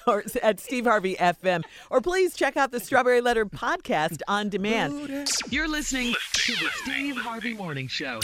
or 0.06 0.24
at 0.42 0.60
Steve 0.60 0.84
Harvey 0.84 1.16
FM, 1.16 1.64
or 1.90 2.00
please 2.00 2.34
check 2.34 2.56
out 2.56 2.70
the 2.70 2.80
Strawberry 2.80 3.20
Letter 3.20 3.44
podcast 3.44 4.22
on 4.28 4.48
demand. 4.48 5.28
You're 5.50 5.68
listening 5.68 6.14
to 6.32 6.52
the 6.52 6.68
Steve 6.82 7.16
Harvey 7.16 7.54
Morning 7.54 7.88
Show. 7.88 8.20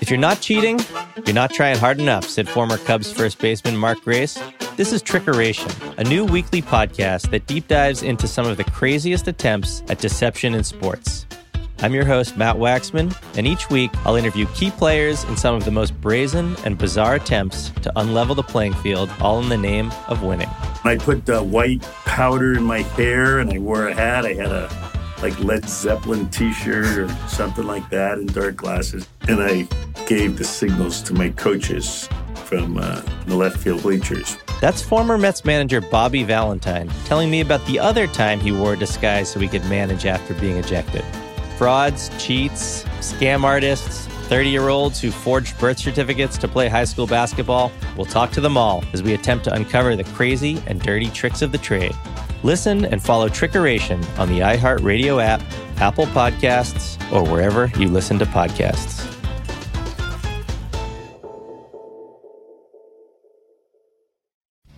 If 0.00 0.10
you're 0.10 0.18
not 0.18 0.40
cheating, 0.40 0.80
you're 1.26 1.34
not 1.34 1.50
trying 1.50 1.76
hard 1.76 2.00
enough, 2.00 2.24
said 2.24 2.48
former 2.48 2.78
Cubs 2.78 3.12
first 3.12 3.38
baseman 3.40 3.76
Mark 3.76 4.00
Grace. 4.02 4.38
This 4.78 4.92
is 4.92 5.02
Trickeration, 5.02 5.98
a 5.98 6.04
new 6.04 6.24
weekly 6.24 6.62
podcast 6.62 7.32
that 7.32 7.48
deep 7.48 7.66
dives 7.66 8.04
into 8.04 8.28
some 8.28 8.46
of 8.46 8.56
the 8.56 8.62
craziest 8.62 9.26
attempts 9.26 9.82
at 9.88 9.98
deception 9.98 10.54
in 10.54 10.62
sports. 10.62 11.26
I'm 11.80 11.92
your 11.92 12.04
host, 12.04 12.36
Matt 12.36 12.54
Waxman, 12.54 13.12
and 13.36 13.44
each 13.44 13.70
week 13.70 13.90
I'll 14.06 14.14
interview 14.14 14.46
key 14.54 14.70
players 14.70 15.24
in 15.24 15.36
some 15.36 15.56
of 15.56 15.64
the 15.64 15.72
most 15.72 16.00
brazen 16.00 16.54
and 16.64 16.78
bizarre 16.78 17.16
attempts 17.16 17.70
to 17.82 17.90
unlevel 17.96 18.36
the 18.36 18.44
playing 18.44 18.74
field, 18.74 19.10
all 19.20 19.42
in 19.42 19.48
the 19.48 19.56
name 19.56 19.90
of 20.06 20.22
winning. 20.22 20.48
I 20.84 20.96
put 20.96 21.28
uh, 21.28 21.42
white 21.42 21.82
powder 22.04 22.52
in 22.52 22.62
my 22.62 22.82
hair 22.82 23.40
and 23.40 23.52
I 23.52 23.58
wore 23.58 23.88
a 23.88 23.94
hat. 23.94 24.24
I 24.26 24.34
had 24.34 24.52
a 24.52 24.70
like 25.24 25.36
Led 25.40 25.68
Zeppelin 25.68 26.28
T-shirt 26.28 26.98
or 26.98 27.08
something 27.26 27.66
like 27.66 27.90
that 27.90 28.18
and 28.18 28.32
dark 28.32 28.54
glasses. 28.54 29.08
And 29.26 29.42
I 29.42 29.66
gave 30.06 30.38
the 30.38 30.44
signals 30.44 31.02
to 31.02 31.14
my 31.14 31.30
coaches 31.30 32.08
from 32.48 32.78
uh, 32.78 33.02
the 33.26 33.36
left 33.36 33.58
field 33.58 33.82
bleachers. 33.82 34.38
That's 34.60 34.80
former 34.80 35.18
Mets 35.18 35.44
manager 35.44 35.82
Bobby 35.82 36.24
Valentine 36.24 36.88
telling 37.04 37.30
me 37.30 37.40
about 37.40 37.64
the 37.66 37.78
other 37.78 38.06
time 38.06 38.40
he 38.40 38.52
wore 38.52 38.72
a 38.72 38.76
disguise 38.76 39.30
so 39.30 39.38
he 39.38 39.48
could 39.48 39.64
manage 39.66 40.06
after 40.06 40.32
being 40.34 40.56
ejected. 40.56 41.04
Frauds, 41.58 42.10
cheats, 42.18 42.84
scam 43.00 43.44
artists, 43.44 44.06
30 44.28 44.48
year 44.48 44.68
olds 44.68 44.98
who 45.00 45.10
forged 45.10 45.58
birth 45.58 45.78
certificates 45.78 46.38
to 46.38 46.48
play 46.48 46.68
high 46.68 46.84
school 46.84 47.06
basketball. 47.06 47.70
We'll 47.96 48.06
talk 48.06 48.30
to 48.32 48.40
them 48.40 48.56
all 48.56 48.82
as 48.94 49.02
we 49.02 49.12
attempt 49.12 49.44
to 49.44 49.54
uncover 49.54 49.94
the 49.94 50.04
crazy 50.04 50.62
and 50.66 50.80
dirty 50.80 51.10
tricks 51.10 51.42
of 51.42 51.52
the 51.52 51.58
trade. 51.58 51.94
Listen 52.42 52.84
and 52.86 53.02
follow 53.02 53.28
Trickeration 53.28 54.02
on 54.18 54.28
the 54.28 54.40
iHeartRadio 54.40 55.22
app, 55.22 55.42
Apple 55.78 56.06
Podcasts, 56.06 56.96
or 57.12 57.28
wherever 57.30 57.66
you 57.78 57.88
listen 57.88 58.18
to 58.20 58.26
podcasts. 58.26 59.17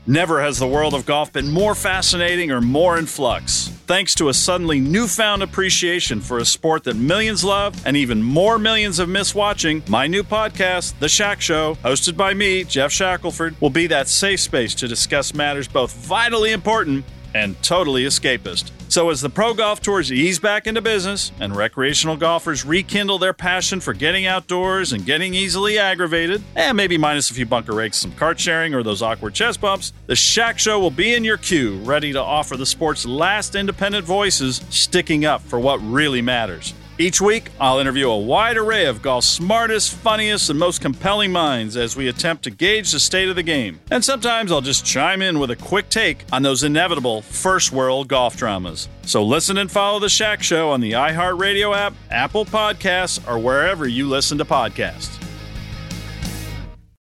Never 0.07 0.41
has 0.41 0.59
the 0.59 0.67
world 0.67 0.95
of 0.95 1.05
golf 1.05 1.31
been 1.31 1.51
more 1.51 1.75
fascinating 1.75 2.51
or 2.51 2.63
more 2.63 2.99
in 2.99 3.05
flux. 3.05 3.69
Thanks 3.87 4.15
to 4.15 4.31
a 4.31 4.35
suddenly 4.35 4.81
newfound 4.81 5.43
appreciation 5.43 6.21
for 6.21 6.39
a 6.39 6.45
sport 6.45 6.85
that 6.85 6.97
millions 6.97 7.45
love 7.45 7.87
and 7.87 7.97
even 7.99 8.23
more 8.23 8.59
millions 8.59 8.97
have 8.97 9.11
missed 9.11 9.35
watching, 9.35 9.83
my 9.89 10.07
new 10.07 10.23
podcast, 10.23 10.99
The 11.01 11.09
Shack 11.09 11.43
Show, 11.43 11.75
hosted 11.85 12.17
by 12.17 12.33
me, 12.33 12.65
Geoff 12.65 12.93
Shackelford, 12.93 13.61
will 13.61 13.71
be 13.71 13.87
that 13.89 14.09
safe 14.09 14.41
space 14.41 14.75
to 14.77 14.89
discuss 14.89 15.35
matters 15.35 15.69
both 15.69 15.93
vitally 15.93 16.53
important 16.53 17.05
and 17.35 17.61
totally 17.63 18.05
escapist. 18.05 18.71
So, 18.89 19.11
as 19.11 19.21
the 19.21 19.31
pro 19.31 19.55
golf 19.55 19.81
tours 19.81 20.11
ease 20.11 20.41
back 20.41 20.67
into 20.67 20.81
business 20.81 21.31
and 21.39 21.55
recreational 21.55 22.17
golfers 22.17 22.65
rekindle 22.65 23.19
their 23.19 23.33
passion 23.33 23.79
for 23.79 23.95
getting 23.95 24.27
outdoors 24.27 24.93
and 24.93 25.07
getting 25.07 25.33
easily 25.33 25.79
aggravated, 25.79 26.43
and 26.57 26.77
maybe 26.77 26.99
minus 26.99 27.31
a 27.31 27.35
few 27.35 27.47
bunker 27.47 27.73
rakes, 27.73 27.99
some 27.99 28.13
cart 28.13 28.41
sharing, 28.41 28.75
or 28.75 28.83
those 28.83 29.01
awkward 29.01 29.33
chest 29.33 29.61
bumps, 29.61 29.93
the 30.07 30.17
Shack 30.17 30.59
Show 30.59 30.81
will 30.81 30.91
be 30.91 31.15
in 31.15 31.23
your 31.23 31.37
queue, 31.37 31.79
ready 31.85 32.13
to 32.13 32.21
offer 32.21 32.57
the 32.57 32.67
sport's 32.67 33.07
last 33.07 33.55
independent 33.55 34.05
voices 34.05 34.61
sticking 34.71 35.25
up 35.25 35.41
for 35.43 35.61
what 35.61 35.79
really 35.79 36.21
matters. 36.21 36.75
Each 37.01 37.19
week, 37.19 37.49
I'll 37.59 37.79
interview 37.79 38.11
a 38.11 38.19
wide 38.19 38.59
array 38.59 38.85
of 38.85 39.01
golf's 39.01 39.27
smartest, 39.27 39.95
funniest, 39.95 40.51
and 40.51 40.59
most 40.59 40.83
compelling 40.83 41.33
minds 41.33 41.75
as 41.75 41.97
we 41.97 42.09
attempt 42.09 42.45
to 42.45 42.51
gauge 42.51 42.93
the 42.93 43.01
state 43.01 43.31
of 43.31 43.37
the 43.37 43.43
game. 43.43 43.81
And 43.91 44.05
sometimes 44.05 44.53
I'll 44.53 44.61
just 44.61 44.85
chime 44.85 45.23
in 45.23 45.39
with 45.39 45.51
a 45.51 45.57
quick 45.57 45.89
take 45.89 46.27
on 46.31 46.43
those 46.43 46.63
inevitable 46.63 47.23
first 47.23 47.73
world 47.73 48.09
golf 48.09 48.37
dramas. 48.37 48.87
So 49.01 49.25
listen 49.25 49.57
and 49.57 49.71
follow 49.71 49.99
The 49.99 50.11
Shack 50.11 50.43
Show 50.43 50.69
on 50.73 50.83
the 50.83 50.93
iHeartRadio 50.93 51.75
app, 51.75 51.95
Apple 52.11 52.45
Podcasts, 52.45 53.27
or 53.27 53.39
wherever 53.39 53.89
you 53.89 54.07
listen 54.07 54.37
to 54.37 54.45
podcasts. 54.45 55.20